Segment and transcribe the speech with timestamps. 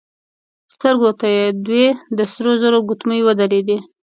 [0.73, 1.85] سترګو ته يې دوې
[2.17, 3.77] د سرو زرو ګوتمۍ ودرېدې.